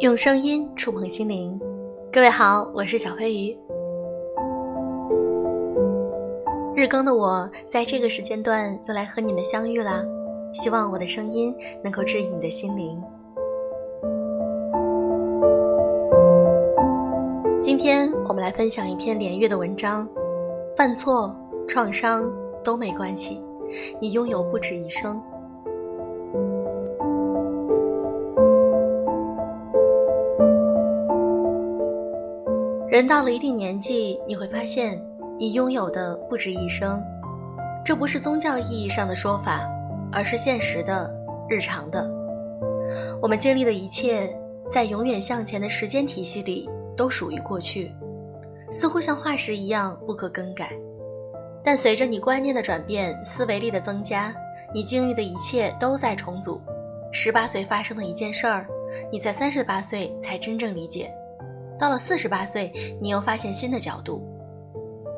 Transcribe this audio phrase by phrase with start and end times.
[0.00, 1.60] 用声音触碰心灵，
[2.10, 3.54] 各位好，我是小飞鱼。
[6.74, 10.02] 日更的我，在这个时间段又来和你们相遇啦。
[10.54, 12.98] 希望我的声音能够治愈你的心灵。
[17.60, 20.08] 今天我们来分享一篇连月的文章：
[20.74, 21.36] 犯错、
[21.68, 22.32] 创伤
[22.64, 23.38] 都没关系，
[24.00, 25.22] 你拥有不止一生。
[33.00, 35.02] 人到了一定年纪，你会发现，
[35.38, 37.02] 你拥有的不止一生。
[37.82, 39.66] 这不是宗教意义上的说法，
[40.12, 41.10] 而是现实的、
[41.48, 42.06] 日常的。
[43.22, 47.90] 我们经历的一切，在永远向前的时间体系里，都属于过去，
[48.70, 50.70] 似乎像化石一样不可更改。
[51.64, 54.30] 但随着你观念的转变、思维力的增加，
[54.74, 56.60] 你经历的一切都在重组。
[57.10, 58.66] 十八岁发生的一件事儿，
[59.10, 61.10] 你在三十八岁才真正理解。
[61.80, 64.22] 到了四十八岁，你又发现新的角度。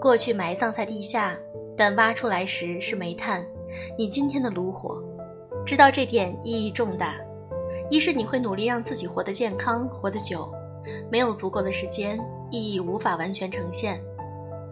[0.00, 1.38] 过去埋葬在地下，
[1.76, 3.46] 但挖出来时是煤炭，
[3.96, 5.00] 你今天的炉火。
[5.64, 7.14] 知道这点意义重大。
[7.90, 10.52] 一是你会努力让自己活得健康、活得久。
[11.10, 12.18] 没有足够的时间，
[12.50, 14.00] 意义无法完全呈现。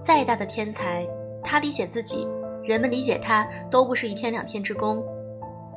[0.01, 1.07] 再大的天才，
[1.43, 2.27] 他理解自己，
[2.65, 5.05] 人们理解他，都不是一天两天之功。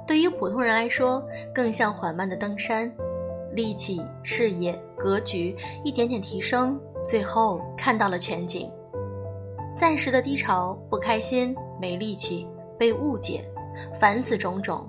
[0.08, 1.24] 对于普通人来说，
[1.54, 2.92] 更像缓慢的登山。
[3.54, 8.72] 力气、视野、格局一点点提升，最后看到了全景。
[9.76, 13.44] 暂时的低潮、不开心、没力气、被误解，
[13.94, 14.88] 凡此种种，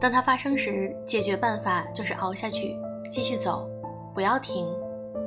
[0.00, 2.76] 当它发生时，解决办法就是熬下去，
[3.10, 3.70] 继续走，
[4.14, 4.66] 不要停。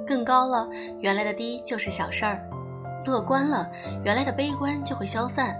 [0.05, 0.67] 更高了，
[0.99, 2.37] 原来的低就是小事儿；
[3.05, 3.71] 乐观了，
[4.03, 5.57] 原来的悲观就会消散。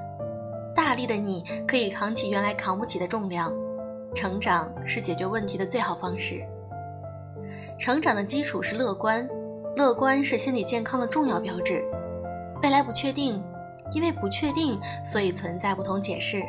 [0.76, 3.54] 大力的你可以扛起原来扛不起的重量。
[4.14, 6.46] 成长是解决问题的最好方式。
[7.84, 9.28] 成长的基础是乐观，
[9.76, 11.84] 乐观是心理健康的重要标志。
[12.62, 13.44] 未来不确定，
[13.92, 16.42] 因为不确定，所以存在不同解释。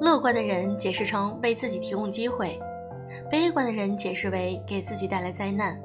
[0.00, 2.60] 乐观的人解释成为自己提供机会，
[3.28, 5.76] 悲观的人解释为给自己带来灾难。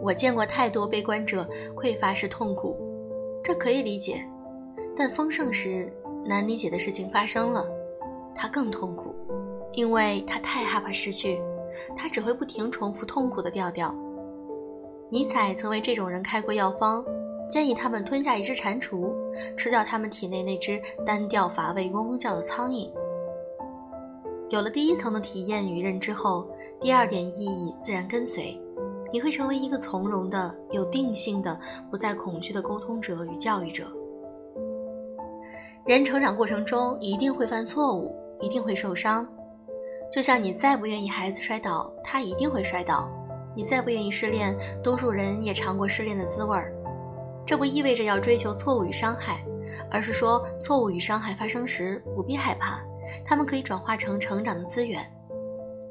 [0.00, 1.44] 我见过太多悲观者
[1.74, 2.76] 匮乏时痛苦，
[3.42, 4.24] 这可以理解，
[4.96, 5.92] 但丰盛时
[6.24, 7.66] 难理解的事情发生了，
[8.32, 9.12] 他更痛苦，
[9.72, 11.42] 因为他太害怕失去。
[11.96, 13.94] 他只会不停重复痛苦的调调。
[15.10, 17.04] 尼采曾为这种人开过药方，
[17.48, 19.12] 建议他们吞下一只蟾蜍，
[19.56, 22.90] 吃掉他们体内那只单调乏味、嗡嗡叫的苍蝇。
[24.48, 26.48] 有了第一层的体验与认知后，
[26.80, 28.58] 第二点意义自然跟随。
[29.12, 31.58] 你会成为一个从容的、有定性的、
[31.90, 33.84] 不再恐惧的沟通者与教育者。
[35.84, 39.28] 人成长过程中一定会犯错误，一定会受伤。
[40.12, 43.08] 就像你再不愿意孩子摔倒，他一定会摔倒；
[43.56, 46.70] 你再不愿意失恋，多数人也尝过失恋的滋味儿。
[47.46, 49.42] 这不意味着要追求错误与伤害，
[49.90, 52.78] 而是说错误与伤害发生时不必害怕，
[53.24, 55.02] 他们可以转化成成长的资源。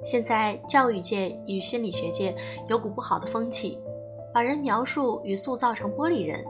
[0.06, 2.36] 现在教育界与心理学界
[2.68, 3.82] 有股不好的风气，
[4.32, 6.46] 把人描述与塑造成玻璃人，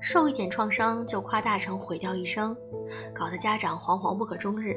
[0.00, 2.56] 受一点创伤就夸大成毁掉一生，
[3.14, 4.74] 搞得家长惶惶不可终日。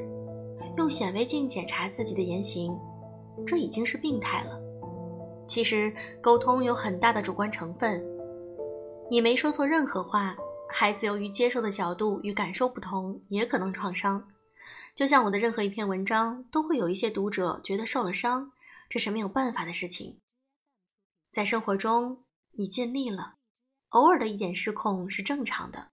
[0.77, 2.77] 用显微镜检查自己的言行，
[3.45, 4.59] 这已经是病态了。
[5.47, 8.03] 其实沟通有很大的主观成分，
[9.09, 10.35] 你没说错任何话，
[10.69, 14.27] 孩子由于接受的角度与感受不同，也可能创伤。
[14.95, 18.51] 就像我的任何一篇文章，都会有一些读者觉得受了伤，
[18.89, 20.19] 这是没有办法的事情。
[21.31, 22.23] 在生活中，
[22.57, 23.35] 你尽力了，
[23.89, 25.89] 偶尔的一点失控是正常的。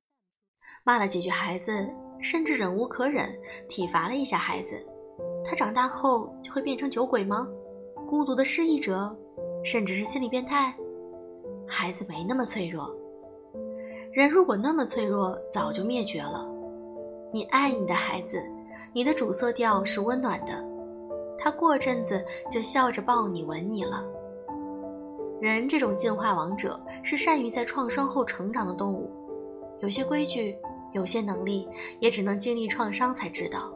[0.85, 1.93] 骂了几句孩子。
[2.21, 3.35] 甚至忍无可忍，
[3.69, 4.77] 体罚了一下孩子，
[5.45, 7.49] 他长大后就会变成酒鬼吗？
[8.09, 9.17] 孤独的失忆者，
[9.65, 10.75] 甚至是心理变态？
[11.67, 12.95] 孩子没那么脆弱，
[14.13, 16.47] 人如果那么脆弱，早就灭绝了。
[17.33, 18.43] 你爱你的孩子，
[18.93, 20.65] 你的主色调是温暖的，
[21.39, 24.05] 他过阵子就笑着抱你、吻你了。
[25.41, 29.09] 人这种进化王者，是善于在创伤后成长的动物，
[29.79, 30.59] 有些规矩。
[30.93, 31.69] 有些能力
[32.01, 33.73] 也只能经历创伤才知道，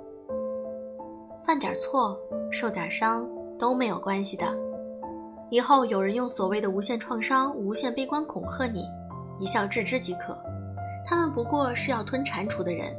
[1.47, 2.19] 犯点错、
[2.51, 3.29] 受点伤
[3.59, 4.47] 都没有关系的。
[5.51, 8.85] 以后有人用所谓的无限创伤、无限悲观恐吓你，
[9.39, 10.37] 一笑置之即可。
[11.07, 12.97] 他们不过是要吞蟾蜍的人，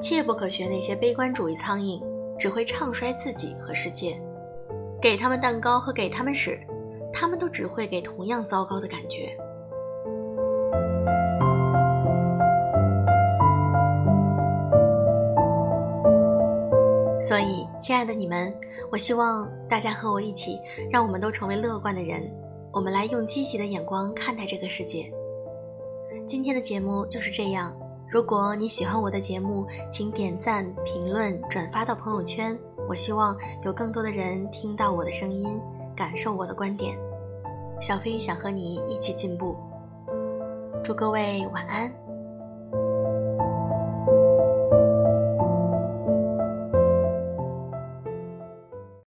[0.00, 2.02] 切不可学那些悲观主义苍蝇，
[2.36, 4.20] 只会唱衰自己和世界。
[5.00, 6.60] 给他们蛋糕和给他们屎，
[7.12, 9.36] 他们都只会给同样糟糕的感觉。
[17.22, 18.52] 所以，亲爱的你们，
[18.90, 20.58] 我希望大家和我一起，
[20.90, 22.28] 让我们都成为乐观的人，
[22.72, 25.08] 我们来用积极的眼光看待这个世界。
[26.26, 27.72] 今天的节目就是这样。
[28.10, 32.58] 如果你喜欢我的节目，请点赞、评论、转发到朋友圈。
[32.88, 35.60] 我希望有更多的人听到我的声音，
[35.94, 36.98] 感受我的观点。
[37.80, 39.56] 小飞鱼想和你一起进步。
[40.82, 42.01] 祝各位晚安。